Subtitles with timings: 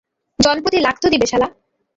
[0.39, 1.47] জন প্রতি লাখ তো দিবে, শালা।